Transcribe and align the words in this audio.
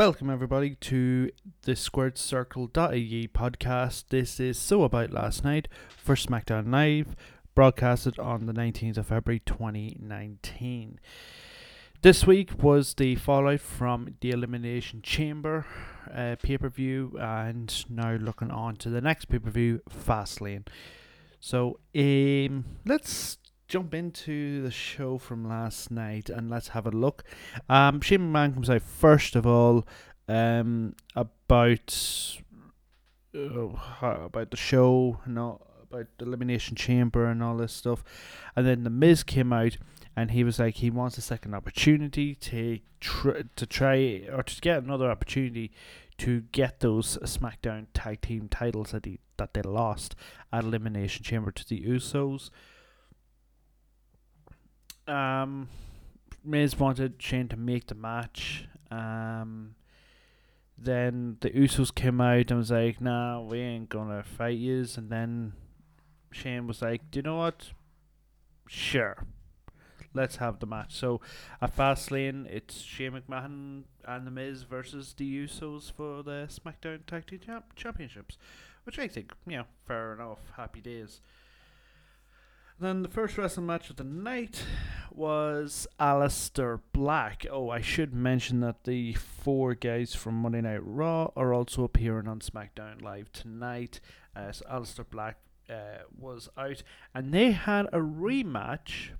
Welcome, 0.00 0.30
everybody, 0.30 0.76
to 0.76 1.30
the 1.64 1.76
Squared 1.76 2.16
Circle.ie 2.16 3.28
podcast. 3.34 4.04
This 4.08 4.40
is 4.40 4.58
So 4.58 4.84
About 4.84 5.10
Last 5.10 5.44
Night 5.44 5.68
for 5.90 6.14
SmackDown 6.14 6.72
Live, 6.72 7.14
broadcasted 7.54 8.18
on 8.18 8.46
the 8.46 8.54
19th 8.54 8.96
of 8.96 9.08
February 9.08 9.42
2019. 9.44 11.00
This 12.00 12.26
week 12.26 12.62
was 12.62 12.94
the 12.94 13.16
fallout 13.16 13.60
from 13.60 14.14
the 14.22 14.30
Elimination 14.30 15.02
Chamber 15.02 15.66
uh, 16.10 16.36
pay 16.42 16.56
per 16.56 16.70
view, 16.70 17.18
and 17.20 17.84
now 17.90 18.14
looking 18.14 18.50
on 18.50 18.76
to 18.76 18.88
the 18.88 19.02
next 19.02 19.26
pay 19.26 19.38
per 19.38 19.50
view, 19.50 19.82
Fastlane. 19.90 20.66
So, 21.40 21.78
um, 21.94 22.64
let's 22.86 23.36
jump 23.70 23.94
into 23.94 24.62
the 24.62 24.70
show 24.70 25.16
from 25.16 25.48
last 25.48 25.92
night 25.92 26.28
and 26.28 26.50
let's 26.50 26.68
have 26.68 26.86
a 26.86 26.90
look. 26.90 27.22
Um, 27.68 28.00
Shane 28.00 28.32
McMahon 28.32 28.52
comes 28.52 28.68
out 28.68 28.82
first 28.82 29.36
of 29.36 29.46
all 29.46 29.86
um, 30.28 30.96
about 31.14 32.40
uh, 33.32 33.68
about 34.02 34.50
the 34.50 34.56
show, 34.56 35.20
not 35.24 35.62
about 35.88 36.06
the 36.18 36.24
elimination 36.24 36.74
chamber 36.74 37.26
and 37.26 37.44
all 37.44 37.56
this 37.56 37.72
stuff, 37.72 38.02
and 38.56 38.66
then 38.66 38.82
the 38.82 38.90
Miz 38.90 39.22
came 39.22 39.52
out 39.52 39.76
and 40.16 40.32
he 40.32 40.42
was 40.42 40.58
like 40.58 40.76
he 40.76 40.90
wants 40.90 41.16
a 41.16 41.22
second 41.22 41.54
opportunity 41.54 42.34
to 42.34 42.80
tr- 42.98 43.42
to 43.54 43.66
try 43.66 44.26
or 44.32 44.42
to 44.42 44.60
get 44.60 44.82
another 44.82 45.08
opportunity 45.08 45.70
to 46.18 46.40
get 46.52 46.80
those 46.80 47.18
SmackDown 47.18 47.86
tag 47.94 48.20
team 48.20 48.48
titles 48.48 48.90
that 48.90 49.04
he 49.04 49.20
that 49.36 49.54
they 49.54 49.62
lost 49.62 50.16
at 50.52 50.64
Elimination 50.64 51.22
Chamber 51.22 51.52
to 51.52 51.66
the 51.68 51.80
Usos. 51.82 52.50
Um, 55.10 55.68
Miz 56.44 56.78
wanted 56.78 57.14
Shane 57.18 57.48
to 57.48 57.56
make 57.56 57.88
the 57.88 57.94
match. 57.94 58.66
Um, 58.90 59.74
then 60.78 61.36
the 61.40 61.50
Usos 61.50 61.94
came 61.94 62.20
out 62.20 62.50
and 62.50 62.58
was 62.58 62.70
like, 62.70 63.00
"Nah, 63.00 63.40
we 63.40 63.58
ain't 63.58 63.88
gonna 63.88 64.22
fight 64.22 64.58
yous." 64.58 64.96
And 64.96 65.10
then 65.10 65.52
Shane 66.30 66.66
was 66.66 66.80
like, 66.80 67.10
"Do 67.10 67.18
you 67.18 67.22
know 67.22 67.36
what? 67.36 67.72
Sure, 68.66 69.26
let's 70.14 70.36
have 70.36 70.60
the 70.60 70.66
match." 70.66 70.94
So 70.94 71.20
at 71.60 71.76
Fastlane, 71.76 72.46
it's 72.46 72.80
Shane 72.80 73.12
McMahon 73.12 73.84
and 74.04 74.26
the 74.26 74.30
Miz 74.30 74.62
versus 74.62 75.12
the 75.14 75.44
Usos 75.44 75.92
for 75.92 76.22
the 76.22 76.48
SmackDown 76.48 77.04
Tag 77.04 77.26
Team 77.26 77.40
champ- 77.40 77.74
Championships, 77.76 78.38
which 78.84 78.98
I 78.98 79.08
think, 79.08 79.34
you 79.46 79.58
know, 79.58 79.64
fair 79.86 80.14
enough. 80.14 80.38
Happy 80.56 80.80
days. 80.80 81.20
Then 82.80 83.02
the 83.02 83.10
first 83.10 83.36
wrestling 83.36 83.66
match 83.66 83.90
of 83.90 83.96
the 83.96 84.04
night 84.04 84.64
was 85.14 85.86
Aleister 85.98 86.80
Black. 86.92 87.46
Oh, 87.50 87.70
I 87.70 87.80
should 87.80 88.14
mention 88.14 88.60
that 88.60 88.84
the 88.84 89.14
four 89.14 89.74
guys 89.74 90.14
from 90.14 90.34
Monday 90.34 90.60
Night 90.60 90.80
Raw 90.82 91.30
are 91.36 91.54
also 91.54 91.84
appearing 91.84 92.28
on 92.28 92.40
SmackDown 92.40 93.02
Live 93.02 93.32
tonight. 93.32 94.00
Uh, 94.34 94.52
so 94.52 94.64
Aleister 94.66 95.04
Black 95.08 95.38
uh, 95.68 96.04
was 96.18 96.48
out, 96.56 96.82
and 97.14 97.32
they 97.32 97.52
had 97.52 97.86
a 97.86 97.98
rematch. 97.98 99.10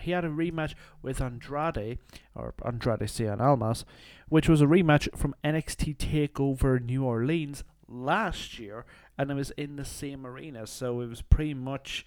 He 0.00 0.10
had 0.10 0.24
a 0.24 0.28
rematch 0.28 0.74
with 1.02 1.20
Andrade, 1.20 1.98
or 2.34 2.54
Andrade 2.64 3.00
Cien 3.00 3.40
Almas, 3.40 3.84
which 4.28 4.48
was 4.48 4.62
a 4.62 4.66
rematch 4.66 5.08
from 5.16 5.34
NXT 5.44 5.96
TakeOver 5.96 6.82
New 6.82 7.04
Orleans 7.04 7.64
last 7.88 8.58
year, 8.58 8.84
and 9.18 9.30
it 9.30 9.34
was 9.34 9.50
in 9.52 9.76
the 9.76 9.84
same 9.84 10.26
arena. 10.26 10.66
So 10.66 11.00
it 11.00 11.08
was 11.08 11.22
pretty 11.22 11.54
much 11.54 12.06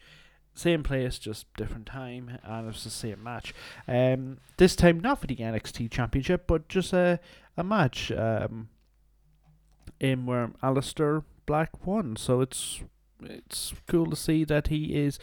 same 0.56 0.84
place, 0.84 1.20
just 1.20 1.54
different 1.56 1.86
time, 1.86 2.40
and 2.44 2.66
it 2.66 2.68
was 2.68 2.84
the 2.84 2.90
same 2.90 3.22
match. 3.22 3.54
Um, 3.88 4.38
this 4.58 4.76
time 4.76 5.00
not 5.00 5.20
for 5.20 5.28
the 5.28 5.36
NXT 5.36 5.92
Championship, 5.92 6.48
but 6.48 6.68
just 6.70 6.94
a 6.94 7.20
a 7.58 7.64
match. 7.64 8.12
Um, 8.12 8.70
in 10.00 10.26
where 10.26 10.50
Aleister 10.62 11.24
Black 11.46 11.86
won, 11.86 12.16
so 12.16 12.42
it's 12.42 12.82
it's 13.22 13.74
cool 13.88 14.08
to 14.08 14.16
see 14.16 14.44
that 14.44 14.68
he 14.68 14.96
is 14.96 15.20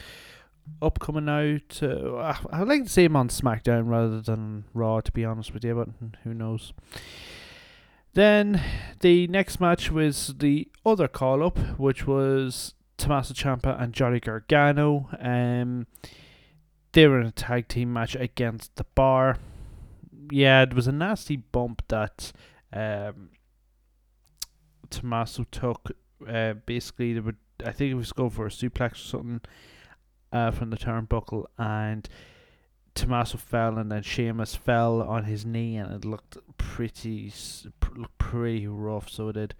upcoming 0.81 1.25
now. 1.25 1.57
To 1.69 2.15
uh, 2.15 2.37
I'd 2.51 2.67
like 2.67 2.83
to 2.83 2.89
see 2.89 3.03
him 3.03 3.15
on 3.15 3.29
SmackDown 3.29 3.87
rather 3.87 4.21
than 4.21 4.65
Raw, 4.73 5.01
to 5.01 5.11
be 5.11 5.25
honest 5.25 5.53
with 5.53 5.63
you, 5.63 5.75
but 5.75 5.89
who 6.23 6.33
knows. 6.33 6.73
Then 8.13 8.61
the 8.99 9.27
next 9.27 9.59
match 9.59 9.91
was 9.91 10.35
the 10.37 10.69
other 10.85 11.07
call 11.07 11.43
up, 11.43 11.57
which 11.79 12.05
was 12.05 12.75
Tommaso 13.03 13.33
Ciampa 13.33 13.81
and 13.81 13.91
Johnny 13.91 14.21
Gargano. 14.21 15.09
Um, 15.19 15.87
they 16.93 17.05
were 17.05 17.19
in 17.19 17.27
a 17.27 17.31
tag 17.31 17.67
team 17.67 17.91
match 17.91 18.15
against 18.15 18.77
the 18.77 18.85
Bar. 18.95 19.39
Yeah, 20.31 20.61
it 20.61 20.73
was 20.73 20.87
a 20.87 20.93
nasty 20.93 21.35
bump 21.35 21.83
that 21.89 22.31
um, 22.71 23.31
Tommaso 24.89 25.43
took. 25.51 25.91
Uh, 26.25 26.53
basically, 26.65 27.11
they 27.13 27.19
would 27.19 27.35
I 27.65 27.73
think 27.73 27.89
he 27.89 27.93
was 27.93 28.13
going 28.13 28.29
for 28.29 28.45
a 28.45 28.49
suplex 28.49 28.93
or 28.93 28.95
something 28.95 29.41
uh, 30.31 30.51
from 30.51 30.69
the 30.69 30.77
turnbuckle, 30.77 31.45
and 31.57 32.07
Tommaso 32.95 33.37
fell, 33.37 33.77
and 33.77 33.91
then 33.91 34.03
Sheamus 34.03 34.55
fell 34.55 35.01
on 35.01 35.25
his 35.25 35.45
knee, 35.45 35.75
and 35.75 35.91
it 35.91 36.05
looked 36.05 36.37
pretty 36.57 37.33
looked 37.97 38.17
pretty 38.17 38.65
rough. 38.65 39.09
So 39.09 39.27
it 39.27 39.33
did. 39.33 39.55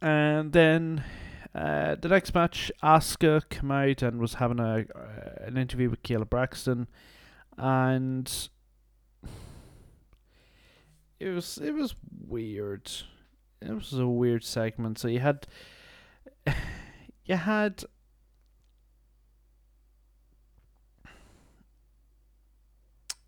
And 0.00 0.52
then 0.52 1.04
uh, 1.54 1.94
the 1.94 2.08
next 2.08 2.34
match, 2.34 2.72
Asuka 2.82 3.48
came 3.48 3.70
out 3.70 4.02
and 4.02 4.18
was 4.18 4.34
having 4.34 4.58
a 4.58 4.84
uh, 4.94 5.44
an 5.44 5.56
interview 5.56 5.88
with 5.88 6.02
Kayla 6.02 6.28
Braxton, 6.28 6.88
and 7.56 8.48
it 11.20 11.28
was 11.28 11.58
it 11.58 11.72
was 11.72 11.94
weird. 12.26 12.90
It 13.62 13.72
was 13.72 13.92
a 13.92 14.06
weird 14.06 14.42
segment. 14.42 14.98
So 14.98 15.06
you 15.06 15.20
had 15.20 15.46
you 17.24 17.36
had 17.36 17.84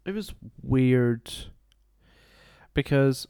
it 0.04 0.12
was 0.12 0.34
weird 0.62 1.32
because 2.74 3.28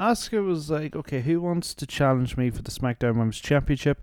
Asuka 0.00 0.42
was 0.42 0.70
like, 0.70 0.96
okay, 0.96 1.20
who 1.20 1.42
wants 1.42 1.74
to 1.74 1.86
challenge 1.86 2.36
me 2.36 2.48
for 2.50 2.62
the 2.62 2.70
SmackDown 2.70 3.16
Women's 3.16 3.38
Championship? 3.38 4.02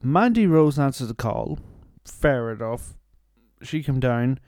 Mandy 0.00 0.46
Rose 0.46 0.78
answers 0.78 1.08
the 1.08 1.14
call. 1.14 1.58
Fair 2.04 2.52
enough. 2.52 2.94
She 3.62 3.82
came 3.82 3.98
down. 3.98 4.38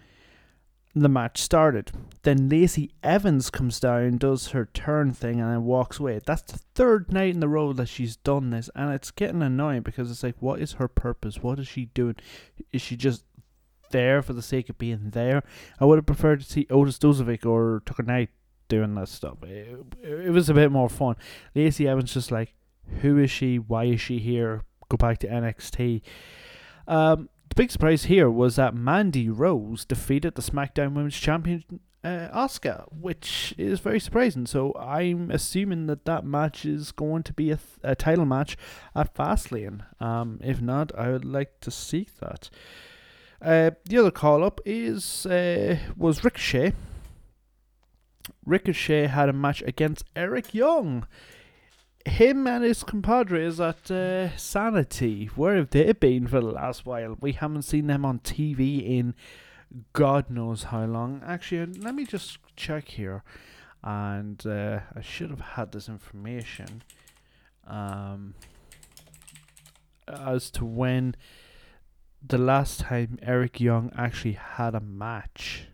The 0.95 1.09
match 1.09 1.39
started. 1.39 1.91
Then 2.23 2.49
Lacey 2.49 2.93
Evans 3.03 3.51
comes 3.51 3.81
down, 3.81 4.19
does 4.19 4.49
her 4.49 4.67
turn 4.67 5.13
thing, 5.13 5.41
and 5.41 5.51
then 5.51 5.65
walks 5.65 5.99
away. 5.99 6.21
That's 6.25 6.43
the 6.43 6.61
third 6.75 7.13
night 7.13 7.35
in 7.35 7.41
the 7.41 7.49
row 7.49 7.73
that 7.73 7.89
she's 7.89 8.17
done 8.17 8.51
this, 8.51 8.71
and 8.77 8.93
it's 8.93 9.11
getting 9.11 9.43
annoying 9.43 9.83
because 9.83 10.11
it's 10.11 10.23
like, 10.23 10.37
what 10.39 10.61
is 10.61 10.73
her 10.75 10.89
purpose? 10.89 11.43
What 11.43 11.59
is 11.59 11.67
she 11.67 11.87
doing? 11.87 12.17
Is 12.73 12.83
she 12.83 12.95
just 12.95 13.25
there 13.91 14.23
for 14.23 14.35
the 14.35 14.43
sake 14.43 14.69
of 14.69 14.79
being 14.79 15.11
there? 15.11 15.43
I 15.81 15.87
would 15.87 15.97
have 15.97 16.07
preferred 16.07 16.41
to 16.43 16.47
see 16.47 16.67
Otis 16.71 16.99
Dozovic 16.99 17.45
or 17.47 17.83
Tucker 17.87 18.03
Knight 18.03 18.29
doing 18.73 18.95
that 18.95 19.09
stuff. 19.09 19.43
It, 19.43 19.79
it 20.03 20.31
was 20.31 20.49
a 20.49 20.55
bit 20.55 20.73
more 20.73 20.89
fun. 20.89 21.17
Lacey 21.55 21.87
Evans 21.87 22.15
just 22.15 22.33
like, 22.33 22.55
who 23.03 23.19
is 23.19 23.31
she? 23.31 23.59
Why 23.59 23.85
is 23.85 24.01
she 24.01 24.19
here? 24.19 24.63
Go 24.89 24.97
back 24.97 25.19
to 25.19 25.29
NXT. 25.29 26.01
Um, 26.89 27.29
the 27.51 27.55
big 27.55 27.71
surprise 27.71 28.05
here 28.05 28.31
was 28.31 28.57
that 28.57 28.75
Mandy 28.75 29.29
Rose 29.29 29.85
defeated 29.85 30.37
the 30.37 30.43
SmackDown 30.43 30.95
Women's 30.95 31.19
Champion 31.19 31.65
uh, 32.03 32.29
Asuka, 32.35 32.87
which 32.91 33.55
is 33.59 33.81
very 33.81 34.01
surprising. 34.01 34.47
So 34.47 34.75
I'm 34.79 35.31
assuming 35.31 35.87
that 35.89 36.07
that 36.07 36.25
match 36.25 36.65
is 36.65 36.93
going 36.93 37.25
to 37.25 37.35
be 37.35 37.51
a, 37.51 37.57
th- 37.57 37.79
a 37.83 37.95
title 37.95 38.25
match 38.25 38.57
at 38.97 39.15
Fastlane. 39.15 39.83
Um, 40.01 40.41
if 40.43 40.63
not, 40.63 40.99
I 40.99 41.11
would 41.11 41.27
like 41.27 41.61
to 41.61 41.71
see 41.71 42.09
that. 42.21 42.49
Uh, 43.43 43.73
the 43.85 43.99
other 43.99 44.11
call 44.11 44.43
up 44.43 44.63
is 44.65 45.27
uh, 45.27 45.77
was 45.95 46.25
Ricochet 46.25 46.73
Ricochet 48.45 49.07
had 49.07 49.29
a 49.29 49.33
match 49.33 49.63
against 49.63 50.05
Eric 50.15 50.55
Young. 50.55 51.07
Him 52.05 52.47
and 52.47 52.65
his 52.65 52.83
compadres 52.83 53.61
at 53.61 53.91
uh, 53.91 54.37
Sanity. 54.37 55.27
Where 55.37 55.57
have 55.57 55.71
they 55.71 55.93
been 55.93 56.27
for 56.27 56.41
the 56.41 56.47
last 56.47 56.85
while? 56.85 57.17
We 57.21 57.33
haven't 57.33 57.63
seen 57.63 57.87
them 57.87 58.05
on 58.05 58.19
TV 58.19 58.85
in 58.85 59.15
God 59.93 60.31
knows 60.31 60.65
how 60.65 60.85
long. 60.85 61.23
Actually, 61.25 61.73
let 61.79 61.95
me 61.95 62.05
just 62.05 62.39
check 62.57 62.89
here. 62.89 63.23
And 63.83 64.45
uh, 64.47 64.81
I 64.95 65.01
should 65.01 65.31
have 65.31 65.41
had 65.41 65.73
this 65.73 65.89
information 65.89 66.83
um, 67.67 68.35
as 70.07 70.51
to 70.53 70.65
when 70.65 71.17
the 72.25 72.39
last 72.39 72.81
time 72.81 73.19
Eric 73.23 73.61
Young 73.61 73.91
actually 73.97 74.35
had 74.35 74.75
a 74.75 74.81
match. 74.81 75.67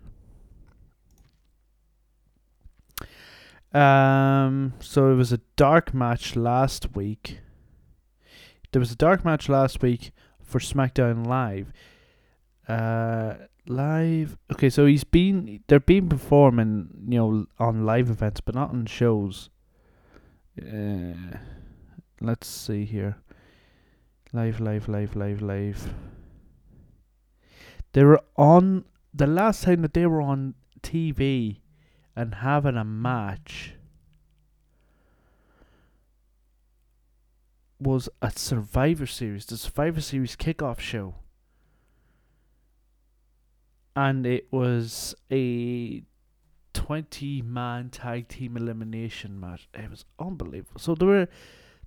Um, 3.72 4.74
so 4.80 5.12
it 5.12 5.16
was 5.16 5.32
a 5.32 5.40
dark 5.56 5.92
match 5.92 6.36
last 6.36 6.94
week. 6.96 7.40
There 8.72 8.80
was 8.80 8.92
a 8.92 8.96
dark 8.96 9.24
match 9.24 9.48
last 9.48 9.82
week 9.82 10.12
for 10.42 10.58
SmackDown 10.58 11.26
Live. 11.26 11.72
Uh, 12.66 13.34
live. 13.66 14.36
Okay, 14.52 14.70
so 14.70 14.86
he's 14.86 15.04
been 15.04 15.60
they're 15.68 15.80
been 15.80 16.08
performing, 16.08 16.88
you 17.08 17.18
know, 17.18 17.46
on 17.58 17.84
live 17.84 18.10
events, 18.10 18.40
but 18.40 18.54
not 18.54 18.70
on 18.70 18.86
shows. 18.86 19.50
Uh, 20.60 21.38
let's 22.20 22.46
see 22.46 22.84
here. 22.84 23.16
Live, 24.32 24.60
live, 24.60 24.88
live, 24.88 25.16
live, 25.16 25.40
live. 25.40 25.94
They 27.92 28.04
were 28.04 28.20
on 28.36 28.84
the 29.14 29.26
last 29.26 29.62
time 29.62 29.82
that 29.82 29.94
they 29.94 30.06
were 30.06 30.20
on 30.20 30.54
TV 30.82 31.60
and 32.18 32.34
having 32.34 32.76
a 32.76 32.84
match 32.84 33.74
was 37.78 38.08
a 38.20 38.32
Survivor 38.34 39.06
Series, 39.06 39.46
the 39.46 39.56
Survivor 39.56 40.00
Series 40.00 40.34
kickoff 40.34 40.80
show. 40.80 41.14
And 43.94 44.26
it 44.26 44.48
was 44.50 45.14
a 45.30 46.02
20 46.74 47.42
man 47.42 47.90
tag 47.90 48.26
team 48.26 48.56
elimination 48.56 49.38
match. 49.38 49.68
It 49.72 49.88
was 49.88 50.04
unbelievable. 50.18 50.80
So 50.80 50.96
they 50.96 51.06
were 51.06 51.28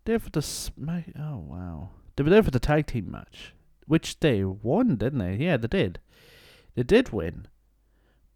there 0.06 0.19
for 0.19 0.30
the. 0.30 0.72
Oh, 1.19 1.44
wow. 1.45 1.89
They 2.16 2.24
were 2.24 2.30
there 2.30 2.44
for 2.44 2.51
the 2.51 2.60
tag 2.60 2.88
team 2.88 3.12
match, 3.12 3.54
which 3.86 4.22
they 4.22 4.45
won, 4.45 4.95
didn't 4.95 5.19
they? 5.19 5.36
Yeah, 5.36 5.57
they 5.57 5.68
did. 5.68 6.00
They 6.75 6.83
did 6.83 7.10
win. 7.12 7.48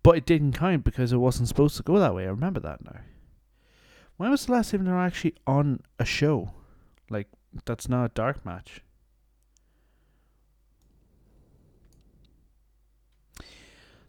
But 0.05 0.17
it 0.17 0.27
didn't 0.27 0.51
count 0.51 0.83
because 0.83 1.11
it 1.11 1.17
wasn't 1.17 1.47
supposed 1.47 1.77
to 1.77 1.83
go 1.83 1.97
that 1.97 2.13
way. 2.13 2.25
I 2.25 2.29
remember 2.29 2.59
that 2.59 2.85
now. 2.85 2.99
When 4.17 4.29
was 4.29 4.45
the 4.45 4.51
last 4.51 4.69
time 4.69 4.85
they 4.85 4.91
were 4.91 4.99
actually 4.99 5.33
on 5.47 5.79
a 5.97 6.05
show? 6.05 6.51
Like, 7.09 7.27
that's 7.65 7.89
not 7.89 8.05
a 8.05 8.13
dark 8.13 8.45
match. 8.45 8.81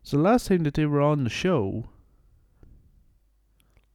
So 0.03 0.19
the 0.19 0.23
last 0.23 0.49
time 0.49 0.65
that 0.65 0.75
they 0.75 0.85
were 0.85 1.01
on 1.01 1.25
the 1.25 1.31
show, 1.31 1.87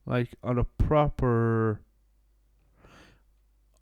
like 0.07 0.33
on 0.43 0.57
a 0.57 0.63
proper 0.63 1.81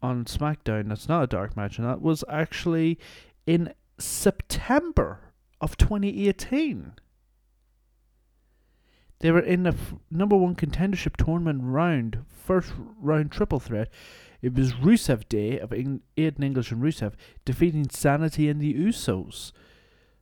on 0.01 0.25
SmackDown, 0.25 0.89
that's 0.89 1.07
not 1.07 1.23
a 1.23 1.27
dark 1.27 1.55
match, 1.55 1.77
and 1.77 1.87
that 1.87 2.01
was 2.01 2.25
actually 2.27 2.99
in 3.47 3.73
September 3.97 5.21
of 5.61 5.77
2018. 5.77 6.95
They 9.19 9.31
were 9.31 9.39
in 9.39 9.63
the 9.63 9.71
f- 9.71 9.95
number 10.09 10.37
one 10.37 10.55
contendership 10.55 11.17
tournament 11.17 11.61
round, 11.63 12.25
first 12.29 12.71
round 12.99 13.31
triple 13.31 13.59
threat. 13.59 13.89
It 14.41 14.53
was 14.53 14.73
Rusev 14.73 15.27
Day 15.27 15.59
of 15.59 15.73
Eng- 15.73 16.01
Aiden 16.17 16.43
English 16.43 16.71
and 16.71 16.81
Rusev 16.81 17.13
defeating 17.43 17.89
Sanity 17.89 18.47
and 18.47 18.61
the 18.61 18.73
Usos. 18.73 19.51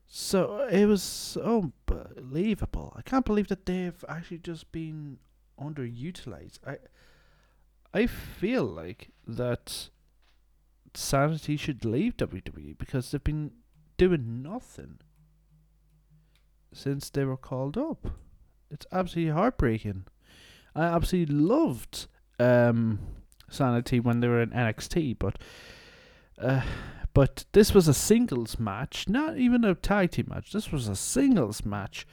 So 0.07 0.67
it 0.71 0.85
was 0.85 1.38
unbelievable. 1.44 2.94
I 2.95 3.01
can't 3.03 3.25
believe 3.25 3.49
that 3.49 3.65
they've 3.67 4.03
actually 4.09 4.39
just 4.39 4.71
been 4.71 5.19
underutilized. 5.59 6.59
I 6.65 6.77
I 7.93 8.07
feel 8.07 8.63
like 8.63 9.09
that 9.27 9.89
Sanity 10.93 11.57
should 11.57 11.85
leave 11.85 12.17
WWE 12.17 12.77
because 12.77 13.11
they've 13.11 13.23
been 13.23 13.51
doing 13.97 14.41
nothing 14.41 15.00
since 16.73 17.09
they 17.09 17.25
were 17.25 17.38
called 17.38 17.77
up. 17.77 18.07
It's 18.71 18.85
absolutely 18.91 19.33
heartbreaking. 19.33 20.05
I 20.75 20.83
absolutely 20.85 21.35
loved 21.35 22.07
um, 22.39 22.99
Sanity 23.49 23.99
when 23.99 24.19
they 24.19 24.27
were 24.27 24.41
in 24.41 24.49
NXT, 24.51 25.17
but 25.19 25.37
uh, 26.39 26.61
but 27.13 27.45
this 27.53 27.73
was 27.73 27.87
a 27.87 27.95
singles 27.95 28.59
match, 28.59 29.09
not 29.09 29.37
even 29.37 29.63
a 29.63 29.73
tag 29.73 30.11
team 30.11 30.27
match. 30.29 30.51
This 30.51 30.71
was 30.71 30.87
a 30.87 30.95
singles 30.95 31.65
match. 31.65 32.05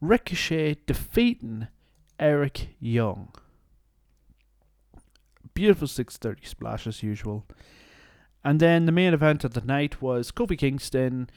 Ricochet 0.00 0.78
defeating 0.86 1.68
Eric 2.18 2.68
Young. 2.80 3.28
Beautiful 5.52 5.86
630 5.86 6.48
splash 6.48 6.86
as 6.86 7.02
usual. 7.02 7.46
And 8.42 8.58
then 8.58 8.86
the 8.86 8.92
main 8.92 9.12
event 9.12 9.44
of 9.44 9.52
the 9.52 9.60
night 9.60 10.00
was 10.00 10.32
Kofi 10.32 10.56
Kingston, 10.56 11.28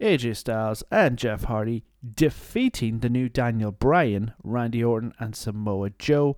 AJ 0.00 0.36
Styles, 0.36 0.82
and 0.90 1.18
Jeff 1.18 1.44
Hardy 1.44 1.84
defeating 2.14 3.00
the 3.00 3.08
new 3.08 3.28
Daniel 3.28 3.72
Bryan, 3.72 4.32
Randy 4.42 4.82
Orton, 4.82 5.12
and 5.18 5.36
Samoa 5.36 5.90
Joe. 5.98 6.36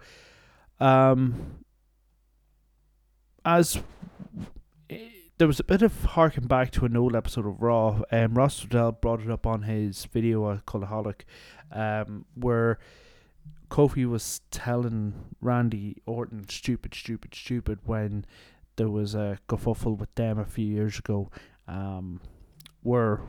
Um, 0.81 1.65
as 3.45 3.81
there 5.39 5.47
was 5.47 5.61
a 5.61 5.65
bit 5.65 5.83
of 5.83 6.05
harking 6.05 6.47
back 6.47 6.71
to 6.73 6.85
an 6.85 6.97
old 6.97 7.17
episode 7.17 7.47
of 7.47 7.61
Raw. 7.61 8.03
Um, 8.11 8.35
Ross 8.35 8.61
Tweddell 8.61 9.01
brought 9.01 9.23
it 9.23 9.31
up 9.31 9.47
on 9.47 9.63
his 9.63 10.05
video 10.05 10.45
uh, 10.45 10.59
Cultaholic, 10.67 11.23
um, 11.73 12.27
where 12.35 12.79
Kofi 13.71 14.09
was 14.09 14.41
telling 14.51 15.15
Randy 15.41 15.97
Orton 16.07 16.49
stupid, 16.49 16.95
stupid, 16.95 17.35
stupid 17.35 17.81
when 17.85 18.25
there 18.77 18.89
was 18.89 19.15
a 19.15 19.39
kerfuffle 19.49 19.97
with 19.97 20.15
them 20.15 20.39
a 20.39 20.45
few 20.45 20.67
years 20.67 20.99
ago, 20.99 21.31
um, 21.67 22.21
where 22.83 23.21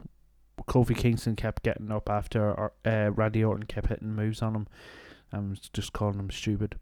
Kofi 0.68 0.96
Kingston 0.96 1.36
kept 1.36 1.64
getting 1.64 1.92
up 1.92 2.10
after 2.10 2.72
uh, 2.86 3.12
Randy 3.12 3.44
Orton 3.44 3.66
kept 3.66 3.88
hitting 3.88 4.14
moves 4.14 4.42
on 4.42 4.56
him, 4.56 4.68
and 5.32 5.60
just 5.74 5.94
calling 5.94 6.20
him 6.20 6.32
stupid. 6.32 6.80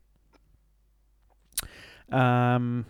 Um, 2.12 2.86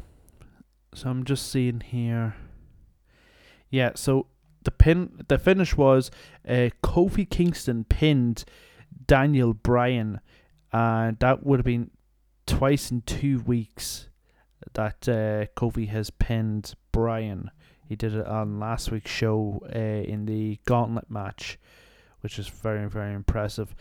so 0.93 1.09
I'm 1.09 1.23
just 1.23 1.51
seeing 1.51 1.81
here. 1.81 2.35
Yeah, 3.69 3.91
so 3.95 4.27
the 4.63 4.71
pin, 4.71 5.23
the 5.27 5.37
finish 5.37 5.77
was 5.77 6.11
uh, 6.47 6.69
Kofi 6.83 7.29
Kingston 7.29 7.85
pinned 7.85 8.43
Daniel 9.07 9.53
Bryan, 9.53 10.19
and 10.73 11.17
that 11.19 11.45
would 11.45 11.59
have 11.59 11.65
been 11.65 11.91
twice 12.45 12.91
in 12.91 13.01
two 13.01 13.39
weeks 13.41 14.09
that 14.73 15.07
uh, 15.07 15.45
Kofi 15.55 15.87
has 15.87 16.09
pinned 16.09 16.73
Bryan. 16.91 17.51
He 17.91 17.97
did 17.97 18.15
it 18.15 18.25
on 18.25 18.57
last 18.57 18.89
week's 18.89 19.11
show 19.11 19.61
uh, 19.75 19.77
in 19.77 20.25
the 20.25 20.57
Gauntlet 20.63 21.11
match, 21.11 21.59
which 22.21 22.39
is 22.39 22.47
very 22.47 22.87
very 22.87 23.13
impressive. 23.13 23.75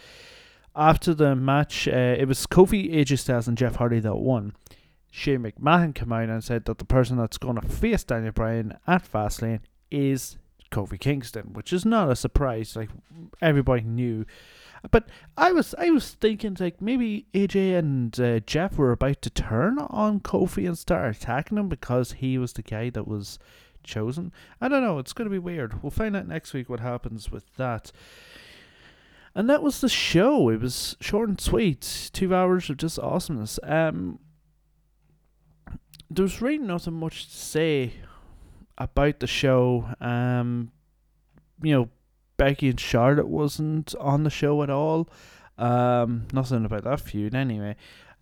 After 0.75 1.15
the 1.15 1.37
match, 1.37 1.87
uh, 1.87 2.17
it 2.19 2.27
was 2.27 2.45
Kofi, 2.45 2.93
AJ 2.93 3.21
Styles, 3.21 3.47
and 3.47 3.57
Jeff 3.57 3.77
Hardy 3.77 4.01
that 4.01 4.17
won. 4.17 4.57
Shane 5.13 5.45
McMahon 5.45 5.95
came 5.95 6.13
out 6.13 6.29
and 6.29 6.43
said 6.43 6.65
that 6.65 6.79
the 6.79 6.85
person 6.85 7.19
that's 7.19 7.39
going 7.39 7.61
to 7.61 7.69
face 7.69 8.03
Daniel 8.03 8.33
Bryan 8.33 8.77
at 8.85 9.09
Fastlane 9.09 9.61
is 9.93 10.39
Kofi 10.73 10.99
Kingston, 10.99 11.53
which 11.53 11.73
is 11.73 11.85
not 11.85 12.11
a 12.11 12.17
surprise. 12.17 12.75
Like 12.75 12.91
everybody 13.41 13.83
knew, 13.83 14.27
but 14.91 15.09
I 15.37 15.53
was 15.53 15.73
I 15.79 15.91
was 15.91 16.15
thinking 16.15 16.57
like 16.59 16.83
maybe 16.83 17.27
AJ 17.33 17.79
and 17.79 18.19
uh, 18.19 18.41
Jeff 18.41 18.77
were 18.77 18.91
about 18.91 19.23
to 19.23 19.31
turn 19.31 19.79
on 19.79 20.19
Kofi 20.19 20.67
and 20.67 20.77
start 20.77 21.15
attacking 21.15 21.59
him 21.59 21.69
because 21.69 22.15
he 22.15 22.39
was 22.39 22.55
the 22.55 22.63
guy 22.63 22.91
that 22.91 23.07
was 23.07 23.39
chosen. 23.83 24.33
I 24.61 24.69
don't 24.69 24.83
know. 24.83 24.99
It's 24.99 25.13
going 25.13 25.27
to 25.27 25.31
be 25.31 25.39
weird. 25.39 25.83
We'll 25.83 25.91
find 25.91 26.17
out 26.17 26.29
next 26.29 26.53
week 26.53 26.69
what 26.69 26.81
happens 26.81 27.31
with 27.31 27.55
that. 27.57 27.93
And 29.35 29.49
that 29.49 29.63
was 29.63 29.81
the 29.81 29.89
show. 29.89 30.49
It 30.49 30.61
was 30.61 30.97
short 31.01 31.29
and 31.29 31.41
sweet. 31.41 32.11
Two 32.13 32.35
hours 32.35 32.69
of 32.69 32.77
just 32.77 32.99
awesomeness. 32.99 33.59
Um, 33.63 34.19
there's 36.11 36.43
really 36.43 36.59
nothing 36.59 36.95
much 36.95 37.27
to 37.29 37.37
say 37.37 37.93
about 38.77 39.21
the 39.21 39.27
show. 39.27 39.89
Um, 40.01 40.73
you 41.63 41.73
know, 41.73 41.89
Becky 42.37 42.71
and 42.71 42.81
Charlotte 42.81 43.29
wasn't 43.29 43.95
on 44.01 44.25
the 44.25 44.31
show 44.31 44.63
at 44.63 44.71
all. 44.71 45.09
Um, 45.59 46.27
nothing 46.33 46.65
about 46.65 46.85
that 46.85 47.01
feud 47.01 47.35
anyway. 47.35 47.77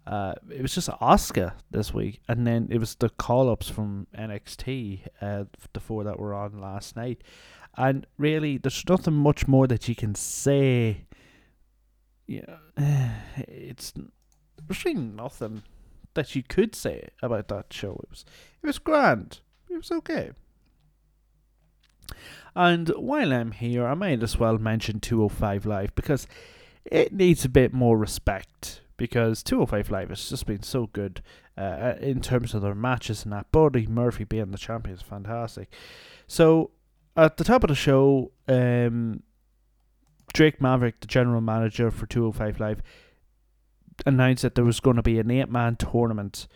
Uh, 0.09 0.33
it 0.51 0.63
was 0.63 0.75
just 0.75 0.89
Asuka 0.89 1.53
this 1.71 1.93
week, 1.93 2.21
and 2.27 2.47
then 2.47 2.69
it 2.71 2.79
was 2.79 2.95
the 2.95 3.11
call 3.11 3.51
ups 3.51 3.69
from 3.69 4.07
NXT, 4.17 5.03
uh, 5.21 5.45
the 5.75 5.81
four 5.81 6.03
that 6.05 6.19
were 6.19 6.33
on 6.33 6.59
last 6.59 6.97
night. 6.97 7.23
And 7.77 8.07
really, 8.17 8.57
there's 8.57 8.83
nothing 8.89 9.13
much 9.13 9.47
more 9.47 9.67
that 9.67 9.87
you 9.87 9.95
can 9.95 10.15
say. 10.15 11.05
Yeah, 12.27 12.57
it's 13.37 13.93
really 14.67 14.95
nothing 14.95 15.63
that 16.15 16.35
you 16.35 16.43
could 16.43 16.75
say 16.75 17.11
about 17.23 17.49
that 17.49 17.71
show. 17.71 18.01
It 18.03 18.09
was 18.09 18.25
it 18.63 18.67
was 18.67 18.79
grand. 18.79 19.41
It 19.69 19.77
was 19.77 19.93
okay. 19.93 20.31
And 22.57 22.89
while 22.97 23.31
I'm 23.31 23.53
here, 23.53 23.87
I 23.87 23.93
might 23.93 24.23
as 24.23 24.39
well 24.39 24.57
mention 24.57 25.01
205 25.01 25.67
Live 25.67 25.95
because 25.95 26.27
it 26.87 27.13
needs 27.13 27.45
a 27.45 27.51
bit 27.51 27.75
more 27.75 27.99
respect. 27.99 28.81
Because 28.99 29.43
205 29.43 29.91
Live 29.91 30.09
has 30.11 30.29
just 30.29 30.45
been 30.45 30.63
so 30.63 30.89
good 30.89 31.23
uh, 31.57 31.95
in 32.01 32.21
terms 32.21 32.53
of 32.53 32.61
their 32.61 32.75
matches 32.75 33.25
and 33.25 33.33
that. 33.33 33.51
Buddy 33.51 33.87
Murphy 33.87 34.25
being 34.25 34.51
the 34.51 34.59
champion 34.59 34.97
is 34.97 35.03
fantastic. 35.03 35.73
So 36.27 36.73
at 37.17 37.39
the 37.39 37.45
top 37.45 37.65
of 37.65 37.69
the 37.69 37.75
show, 37.75 38.33
um, 38.47 39.23
Drake 40.33 40.61
Maverick, 40.61 41.01
the 41.01 41.07
general 41.07 41.41
manager 41.41 41.91
for 41.91 42.07
205 42.07 42.61
Live, 42.61 42.83
announced 44.07 44.43
that 44.43 44.55
there 44.55 44.65
was 44.65 44.81
going 44.81 44.97
to 44.97 45.03
be 45.03 45.19
an 45.19 45.31
eight 45.31 45.49
man 45.49 45.77
tournament 45.77 46.47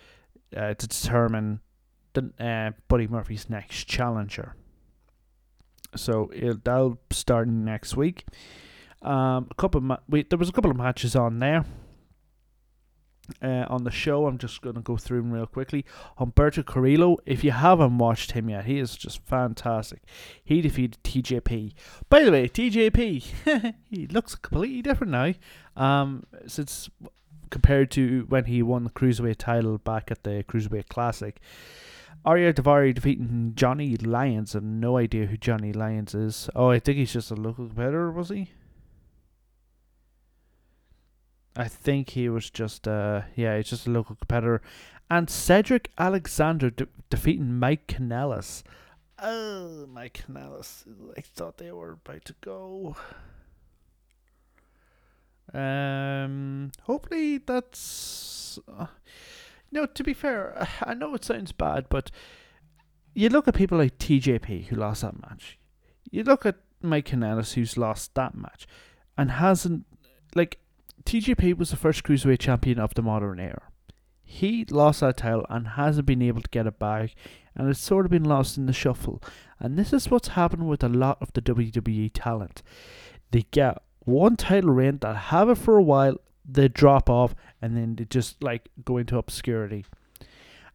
uh, 0.57 0.75
to 0.75 0.87
determine 0.87 1.61
the, 2.13 2.31
uh, 2.39 2.71
Buddy 2.89 3.07
Murphy's 3.07 3.49
next 3.49 3.85
challenger. 3.85 4.55
So 5.97 6.31
it'll, 6.35 6.61
that'll 6.63 6.99
start 7.11 7.49
next 7.49 7.97
week. 7.97 8.25
Um, 9.03 9.49
a 9.51 9.55
couple 9.57 9.79
of 9.79 9.85
ma- 9.85 9.97
wait, 10.09 10.31
there 10.31 10.39
was 10.39 10.49
a 10.49 10.53
couple 10.53 10.71
of 10.71 10.77
matches 10.77 11.17
on 11.17 11.39
there. 11.39 11.65
Uh, 13.41 13.65
on 13.69 13.85
the 13.85 13.91
show, 13.91 14.27
I'm 14.27 14.37
just 14.37 14.61
going 14.63 14.75
to 14.75 14.81
go 14.81 14.97
through 14.97 15.23
them 15.23 15.31
real 15.31 15.47
quickly. 15.47 15.85
Humberto 16.19 16.67
Carrillo, 16.67 17.19
if 17.25 17.45
you 17.45 17.53
haven't 17.53 17.99
watched 17.99 18.33
him 18.33 18.51
yet, 18.51 18.65
he 18.65 18.79
is 18.79 18.97
just 18.97 19.25
fantastic. 19.25 20.03
He 20.43 20.61
defeated 20.61 20.99
TJP. 21.05 21.73
By 22.09 22.25
the 22.25 22.33
way, 22.33 22.49
TJP, 22.49 23.75
he 23.91 24.07
looks 24.09 24.35
completely 24.35 24.83
different 24.83 25.13
now. 25.13 25.35
Um, 25.77 26.25
since 26.47 26.91
compared 27.53 27.91
to 27.93 28.25
when 28.29 28.47
he 28.47 28.63
won 28.63 28.83
the 28.83 28.91
cruiserweight 28.91 29.37
title 29.37 29.79
back 29.79 30.11
at 30.11 30.25
the 30.25 30.45
cruiserweight 30.49 30.89
classic. 30.89 31.41
Ariya 32.27 32.55
Daivari 32.55 32.95
defeating 32.95 33.53
Johnny 33.55 33.97
Lyons. 33.97 34.55
I 34.55 34.59
have 34.59 34.65
no 34.65 34.97
idea 34.97 35.27
who 35.27 35.37
Johnny 35.37 35.73
Lyons 35.73 36.15
is. 36.15 36.49
Oh, 36.55 36.71
I 36.71 36.79
think 36.79 36.99
he's 36.99 37.13
just 37.13 37.31
a 37.31 37.35
local 37.35 37.67
competitor, 37.67 38.11
was 38.11 38.31
he? 38.31 38.51
I 41.55 41.69
think 41.69 42.11
he 42.11 42.29
was 42.29 42.51
just 42.51 42.89
uh 42.89 43.23
yeah, 43.37 43.57
he's 43.57 43.71
just 43.71 43.87
a 43.87 43.91
local 43.91 44.17
competitor. 44.17 44.63
And 45.11 45.29
Cedric 45.29 45.91
Alexander 45.99 46.71
de- 46.71 46.89
defeating 47.11 47.59
Mike 47.59 47.87
Kanellis. 47.87 48.63
Oh, 49.19 49.87
Mike 49.87 50.25
Kanellis. 50.27 50.85
I 51.17 51.21
thought 51.21 51.59
they 51.59 51.71
were 51.71 51.93
about 51.93 52.25
to 52.25 52.35
go. 52.41 52.97
Um, 55.53 56.73
hopefully 56.83 57.39
that's. 57.39 58.59
Uh, 58.67 58.87
no, 59.71 59.87
to 59.87 60.05
be 60.05 60.15
fair, 60.15 60.67
I 60.83 60.95
know 60.95 61.15
it 61.15 61.25
sounds 61.25 61.53
bad, 61.53 61.87
but 61.89 62.11
you 63.15 63.29
look 63.29 63.47
at 63.47 63.55
people 63.55 63.79
like 63.79 63.99
TJP 63.99 64.67
who 64.67 64.77
lost 64.77 65.03
that 65.03 65.21
match. 65.21 65.59
You 66.11 66.25
look 66.25 66.47
at 66.47 66.57
Mike 66.81 67.09
Kanellis 67.09 67.55
who's 67.55 67.77
lost 67.77 68.15
that 68.15 68.35
match, 68.35 68.67
and 69.17 69.33
hasn't 69.33 69.85
like 70.35 70.59
TJP 71.05 71.57
was 71.57 71.71
the 71.71 71.77
first 71.77 72.03
cruiserweight 72.05 72.39
champion 72.39 72.79
of 72.79 72.95
the 72.95 73.03
modern 73.03 73.41
era. 73.41 73.63
He 74.23 74.65
lost 74.65 75.01
that 75.01 75.19
title 75.19 75.47
and 75.51 75.69
hasn't 75.69 76.07
been 76.07 76.23
able 76.23 76.43
to 76.43 76.49
get 76.51 76.67
it 76.67 76.79
back, 76.79 77.15
and 77.55 77.69
it's 77.69 77.81
sort 77.81 78.07
of 78.07 78.11
been 78.11 78.25
lost 78.25 78.57
in 78.57 78.67
the 78.67 78.73
shuffle. 78.73 79.23
And 79.59 79.79
this 79.79 79.93
is 79.93 80.11
what's 80.11 80.29
happened 80.29 80.69
with 80.69 80.83
a 80.83 80.89
lot 80.89 81.19
of 81.21 81.33
the 81.33 81.43
WWE 81.43 82.11
talent. 82.15 82.63
They 83.31 83.45
get 83.51 83.83
one 84.01 84.37
title 84.37 84.71
reign, 84.71 84.99
they'll 85.01 85.15
have 85.15 85.49
it 85.49 85.59
for 85.59 85.77
a 85.77 85.83
while, 85.83 86.17
they 86.45 86.69
drop 86.69 87.11
off, 87.11 87.35
and 87.61 87.77
then 87.77 87.97
they 87.97 88.05
just 88.05 88.43
like 88.43 88.69
go 88.85 88.97
into 88.97 89.19
obscurity. 89.19 89.85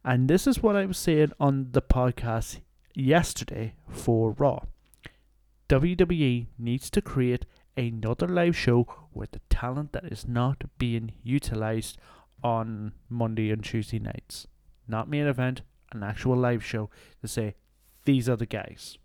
And 0.04 0.28
this 0.28 0.46
is 0.46 0.62
what 0.62 0.76
I 0.76 0.86
was 0.86 0.98
saying 0.98 1.32
on 1.40 1.68
the 1.72 1.82
podcast 1.82 2.60
yesterday 2.94 3.74
for 3.88 4.32
Raw. 4.32 4.60
WWE 5.68 6.46
needs 6.58 6.90
to 6.90 7.02
create 7.02 7.44
another 7.78 8.26
live 8.26 8.56
show 8.56 8.86
with 9.14 9.30
the 9.30 9.40
talent 9.48 9.92
that 9.92 10.04
is 10.04 10.26
not 10.26 10.64
being 10.78 11.12
utilized 11.22 11.96
on 12.42 12.92
Monday 13.08 13.50
and 13.50 13.64
Tuesday 13.64 13.98
nights. 13.98 14.46
Not 14.88 15.08
main 15.08 15.26
event, 15.26 15.62
an 15.92 16.02
actual 16.02 16.36
live 16.36 16.64
show 16.64 16.90
to 17.20 17.28
say 17.28 17.54
these 18.04 18.28
are 18.28 18.36
the 18.36 18.46
guys. 18.46 18.98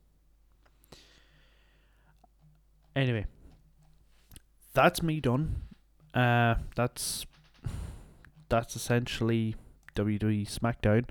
Anyway, 2.96 3.26
that's 4.74 5.04
me 5.04 5.20
done. 5.20 5.62
Uh, 6.14 6.56
that's 6.76 7.26
that's 8.50 8.76
essentially 8.76 9.56
WWE 9.96 10.48
SmackDown. 10.48 11.10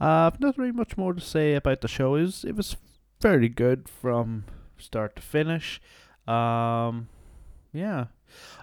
Uh, 0.00 0.30
I've 0.32 0.40
not 0.40 0.58
really 0.58 0.72
much 0.72 0.96
more 0.96 1.12
to 1.12 1.20
say 1.20 1.54
about 1.54 1.80
the 1.80 1.88
show. 1.88 2.14
It 2.14 2.22
was, 2.22 2.44
it 2.44 2.56
was 2.56 2.76
very 3.20 3.48
good 3.48 3.88
from 3.88 4.44
start 4.76 5.16
to 5.16 5.22
finish. 5.22 5.80
Um, 6.26 7.08
yeah. 7.72 8.06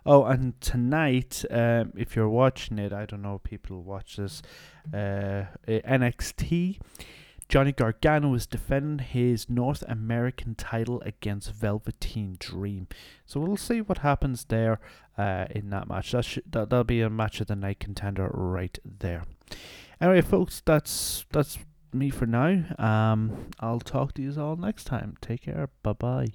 Oh, 0.06 0.26
and 0.26 0.60
tonight, 0.62 1.46
um, 1.50 1.94
if 1.96 2.16
you're 2.16 2.30
watching 2.30 2.80
it, 2.80 2.92
I 2.92 3.06
don't 3.06 3.22
know, 3.22 3.40
people 3.40 3.84
watch 3.84 4.18
this, 4.18 4.42
uh, 4.94 5.44
NXT. 5.68 6.80
Johnny 7.52 7.74
Gargano 7.74 8.34
is 8.34 8.48
defending 8.48 9.06
his 9.06 9.50
North 9.50 9.84
American 9.86 10.56
title 10.56 11.02
against 11.02 11.52
Velveteen 11.52 12.38
Dream. 12.40 12.88
So 13.26 13.42
we'll 13.42 13.58
see 13.58 13.82
what 13.82 13.98
happens 13.98 14.46
there 14.46 14.80
uh, 15.18 15.48
in 15.50 15.70
that 15.72 15.90
match. 15.90 16.14
That 16.14 16.24
sh- 16.24 16.40
that 16.50 16.70
that'll 16.70 16.86
be 16.86 17.02
a 17.02 17.10
match 17.10 17.42
of 17.42 17.48
the 17.48 17.58
night 17.58 17.82
contender 17.82 18.30
right 18.34 18.80
there. 18.86 19.26
Anyway, 20.00 20.22
folks, 20.22 20.62
that's 20.66 21.26
that's 21.34 21.60
me 21.92 22.10
for 22.10 22.26
now. 22.26 22.64
Um, 22.80 23.50
I'll 23.60 23.82
talk 23.82 24.14
to 24.14 24.22
you 24.22 24.34
all 24.42 24.56
next 24.56 24.86
time. 24.86 25.18
Take 25.20 25.42
care. 25.42 25.70
Bye 25.84 25.92
bye. 25.92 26.28